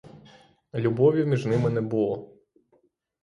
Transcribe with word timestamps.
Любові 0.73 1.25
між 1.25 1.45
ними 1.45 1.69
не 1.69 1.81
було. 1.81 2.29